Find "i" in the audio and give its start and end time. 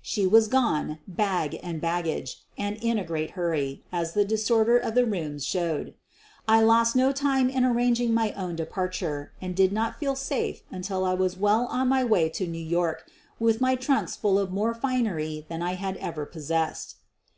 6.48-6.62, 11.04-11.12, 15.60-15.74